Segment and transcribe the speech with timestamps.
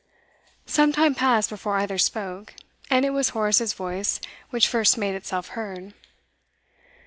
[0.65, 2.55] Some time passed before either spoke,
[2.89, 5.93] and it was Horace's voice which first made itself heard.